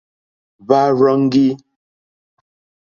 Hwá 0.65 0.81
rzɔ́ŋgí. 0.97 1.47